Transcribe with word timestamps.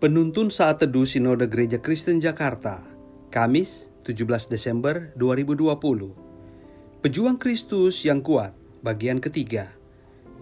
Penuntun 0.00 0.48
Saat 0.48 0.80
Teduh 0.80 1.04
Sinode 1.04 1.44
Gereja 1.44 1.76
Kristen 1.76 2.24
Jakarta, 2.24 2.80
Kamis 3.28 3.92
17 4.08 4.48
Desember 4.48 5.12
2020. 5.12 7.04
Pejuang 7.04 7.36
Kristus 7.36 8.00
yang 8.08 8.24
kuat, 8.24 8.56
bagian 8.80 9.20
ketiga. 9.20 9.68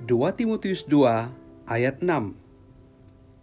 2 0.06 0.38
Timotius 0.38 0.86
2 0.86 1.74
ayat 1.74 1.98
6. 1.98 2.38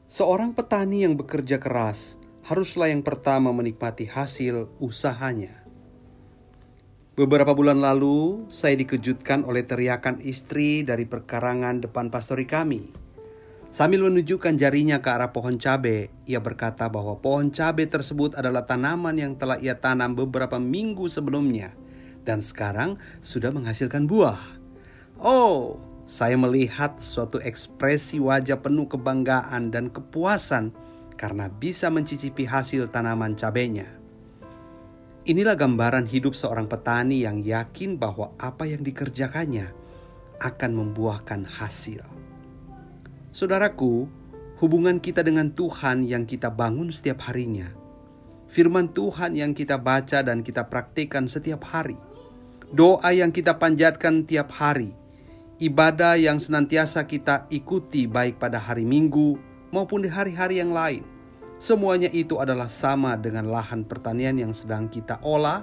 Seorang 0.07 0.55
petani 0.55 1.03
yang 1.03 1.19
bekerja 1.19 1.59
keras 1.59 2.15
haruslah 2.47 2.87
yang 2.87 3.03
pertama 3.03 3.51
menikmati 3.51 4.07
hasil 4.07 4.71
usahanya. 4.79 5.67
Beberapa 7.19 7.51
bulan 7.51 7.83
lalu, 7.83 8.47
saya 8.55 8.79
dikejutkan 8.79 9.43
oleh 9.43 9.67
teriakan 9.67 10.23
istri 10.23 10.87
dari 10.87 11.03
perkarangan 11.03 11.83
depan 11.83 12.07
pastori 12.07 12.47
kami 12.47 13.03
Sambil 13.75 14.07
menunjukkan 14.07 14.55
jarinya 14.55 15.03
ke 15.03 15.11
arah 15.11 15.35
pohon 15.35 15.59
cabai, 15.59 16.07
ia 16.23 16.39
berkata 16.39 16.87
bahwa 16.87 17.19
pohon 17.19 17.51
cabai 17.51 17.83
tersebut 17.83 18.31
adalah 18.39 18.63
tanaman 18.63 19.19
yang 19.19 19.35
telah 19.35 19.59
ia 19.59 19.75
tanam 19.75 20.15
beberapa 20.15 20.55
minggu 20.55 21.11
sebelumnya 21.11 21.75
dan 22.23 22.39
sekarang 22.39 22.95
sudah 23.19 23.51
menghasilkan 23.51 24.07
buah. 24.07 24.39
Oh, 25.19 25.75
saya 26.07 26.39
melihat 26.39 27.03
suatu 27.03 27.43
ekspresi 27.43 28.15
wajah 28.23 28.63
penuh 28.63 28.87
kebanggaan 28.87 29.75
dan 29.75 29.91
kepuasan 29.91 30.71
karena 31.19 31.51
bisa 31.51 31.91
mencicipi 31.91 32.47
hasil 32.47 32.87
tanaman 32.95 33.35
cabainya. 33.35 33.91
Inilah 35.27 35.59
gambaran 35.59 36.07
hidup 36.07 36.31
seorang 36.31 36.71
petani 36.71 37.27
yang 37.27 37.43
yakin 37.43 37.99
bahwa 37.99 38.31
apa 38.39 38.71
yang 38.71 38.87
dikerjakannya 38.87 39.67
akan 40.39 40.71
membuahkan 40.79 41.43
hasil. 41.43 42.24
Saudaraku, 43.35 44.07
hubungan 44.63 44.95
kita 45.03 45.19
dengan 45.19 45.51
Tuhan 45.51 46.07
yang 46.07 46.23
kita 46.23 46.47
bangun 46.47 46.87
setiap 46.87 47.27
harinya, 47.27 47.67
firman 48.47 48.87
Tuhan 48.87 49.35
yang 49.35 49.51
kita 49.51 49.75
baca 49.75 50.23
dan 50.23 50.39
kita 50.39 50.71
praktikkan 50.71 51.27
setiap 51.27 51.67
hari, 51.67 51.99
doa 52.71 53.11
yang 53.11 53.35
kita 53.35 53.59
panjatkan 53.59 54.23
tiap 54.23 54.55
hari, 54.55 54.95
ibadah 55.59 56.15
yang 56.15 56.39
senantiasa 56.39 57.03
kita 57.11 57.43
ikuti 57.51 58.07
baik 58.07 58.39
pada 58.39 58.55
hari 58.55 58.87
Minggu 58.87 59.35
maupun 59.67 60.07
di 60.07 60.07
hari-hari 60.07 60.63
yang 60.63 60.71
lain. 60.71 61.03
Semuanya 61.59 62.07
itu 62.15 62.39
adalah 62.39 62.71
sama 62.71 63.19
dengan 63.19 63.51
lahan 63.51 63.83
pertanian 63.83 64.39
yang 64.39 64.55
sedang 64.55 64.87
kita 64.87 65.19
olah 65.19 65.59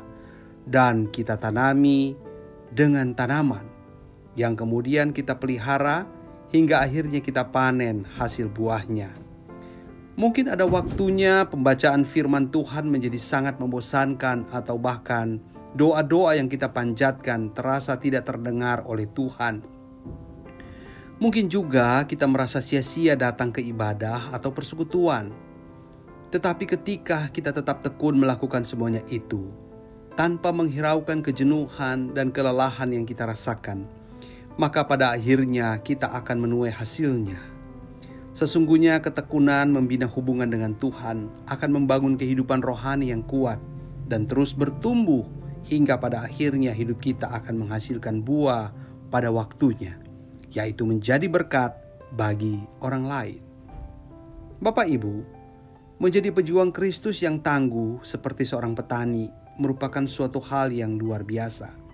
dan 0.68 1.08
kita 1.08 1.40
tanami 1.40 2.20
dengan 2.68 3.16
tanaman 3.16 3.64
yang 4.36 4.60
kemudian 4.60 5.16
kita 5.16 5.40
pelihara 5.40 6.20
hingga 6.52 6.84
akhirnya 6.84 7.24
kita 7.24 7.48
panen 7.48 8.04
hasil 8.20 8.52
buahnya. 8.52 9.16
Mungkin 10.12 10.52
ada 10.52 10.68
waktunya 10.68 11.48
pembacaan 11.48 12.04
firman 12.04 12.52
Tuhan 12.52 12.84
menjadi 12.84 13.16
sangat 13.16 13.56
membosankan 13.56 14.52
atau 14.52 14.76
bahkan 14.76 15.40
doa-doa 15.72 16.36
yang 16.36 16.52
kita 16.52 16.68
panjatkan 16.68 17.48
terasa 17.56 17.96
tidak 17.96 18.28
terdengar 18.28 18.84
oleh 18.84 19.08
Tuhan. 19.08 19.64
Mungkin 21.16 21.48
juga 21.48 22.04
kita 22.04 22.28
merasa 22.28 22.60
sia-sia 22.60 23.16
datang 23.16 23.48
ke 23.48 23.64
ibadah 23.64 24.36
atau 24.36 24.52
persekutuan. 24.52 25.32
Tetapi 26.28 26.64
ketika 26.68 27.32
kita 27.32 27.56
tetap 27.56 27.80
tekun 27.80 28.20
melakukan 28.20 28.68
semuanya 28.68 29.00
itu, 29.08 29.48
tanpa 30.12 30.52
menghiraukan 30.52 31.24
kejenuhan 31.24 32.12
dan 32.12 32.28
kelelahan 32.28 32.92
yang 32.92 33.08
kita 33.08 33.24
rasakan, 33.24 33.88
maka 34.60 34.84
pada 34.84 35.16
akhirnya 35.16 35.80
kita 35.80 36.12
akan 36.12 36.44
menuai 36.44 36.72
hasilnya. 36.72 37.40
Sesungguhnya 38.32 39.00
ketekunan 39.04 39.68
membina 39.68 40.08
hubungan 40.08 40.48
dengan 40.48 40.72
Tuhan 40.76 41.28
akan 41.48 41.70
membangun 41.72 42.16
kehidupan 42.16 42.64
rohani 42.64 43.12
yang 43.12 43.20
kuat 43.24 43.60
dan 44.08 44.24
terus 44.24 44.56
bertumbuh 44.56 45.28
hingga 45.68 46.00
pada 46.00 46.24
akhirnya 46.24 46.72
hidup 46.72 47.00
kita 47.00 47.28
akan 47.28 47.64
menghasilkan 47.64 48.24
buah 48.24 48.72
pada 49.12 49.28
waktunya, 49.28 50.00
yaitu 50.48 50.88
menjadi 50.88 51.28
berkat 51.28 51.76
bagi 52.16 52.64
orang 52.80 53.04
lain. 53.04 53.40
Bapak 54.64 54.88
Ibu, 54.88 55.14
menjadi 56.00 56.32
pejuang 56.32 56.72
Kristus 56.72 57.20
yang 57.20 57.44
tangguh 57.44 58.00
seperti 58.00 58.48
seorang 58.48 58.72
petani 58.72 59.28
merupakan 59.60 60.08
suatu 60.08 60.40
hal 60.40 60.72
yang 60.72 60.96
luar 60.96 61.20
biasa 61.22 61.91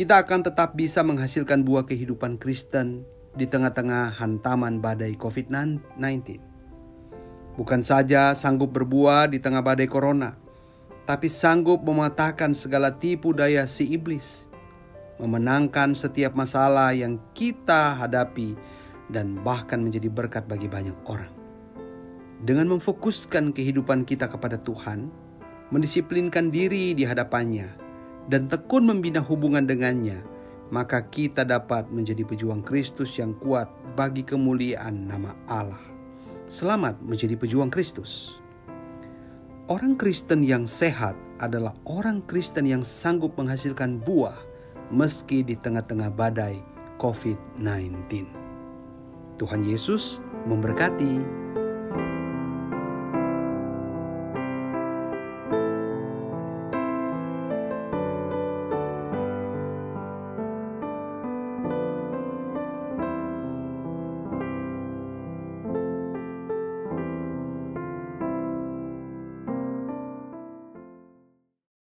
kita 0.00 0.24
akan 0.24 0.40
tetap 0.40 0.80
bisa 0.80 1.04
menghasilkan 1.04 1.60
buah 1.60 1.84
kehidupan 1.84 2.40
Kristen 2.40 3.04
di 3.36 3.44
tengah-tengah 3.44 4.16
hantaman 4.16 4.80
badai 4.80 5.12
COVID-19. 5.12 6.40
Bukan 7.60 7.84
saja 7.84 8.32
sanggup 8.32 8.72
berbuah 8.72 9.28
di 9.28 9.44
tengah 9.44 9.60
badai 9.60 9.84
corona, 9.84 10.40
tapi 11.04 11.28
sanggup 11.28 11.84
mematahkan 11.84 12.56
segala 12.56 12.96
tipu 12.96 13.36
daya 13.36 13.68
si 13.68 13.92
iblis, 13.92 14.48
memenangkan 15.20 15.92
setiap 15.92 16.32
masalah 16.32 16.96
yang 16.96 17.20
kita 17.36 17.92
hadapi 18.00 18.56
dan 19.12 19.36
bahkan 19.44 19.84
menjadi 19.84 20.08
berkat 20.08 20.48
bagi 20.48 20.72
banyak 20.72 20.96
orang. 21.04 21.28
Dengan 22.40 22.72
memfokuskan 22.72 23.52
kehidupan 23.52 24.08
kita 24.08 24.32
kepada 24.32 24.56
Tuhan, 24.64 25.12
mendisiplinkan 25.68 26.48
diri 26.48 26.96
di 26.96 27.04
hadapannya, 27.04 27.79
dan 28.30 28.46
tekun 28.46 28.86
membina 28.86 29.18
hubungan 29.18 29.66
dengannya, 29.66 30.22
maka 30.70 31.02
kita 31.02 31.42
dapat 31.42 31.90
menjadi 31.90 32.22
pejuang 32.22 32.62
Kristus 32.62 33.18
yang 33.18 33.34
kuat 33.42 33.66
bagi 33.98 34.22
kemuliaan 34.22 35.10
nama 35.10 35.34
Allah. 35.50 35.82
Selamat 36.46 36.94
menjadi 37.02 37.34
pejuang 37.34 37.74
Kristus. 37.74 38.38
Orang 39.66 39.98
Kristen 39.98 40.46
yang 40.46 40.70
sehat 40.70 41.18
adalah 41.42 41.74
orang 41.90 42.22
Kristen 42.26 42.70
yang 42.70 42.86
sanggup 42.86 43.34
menghasilkan 43.34 43.98
buah 43.98 44.34
meski 44.94 45.42
di 45.42 45.58
tengah-tengah 45.58 46.10
badai 46.14 46.62
COVID-19. 47.02 48.30
Tuhan 49.42 49.62
Yesus 49.66 50.22
memberkati. 50.46 51.39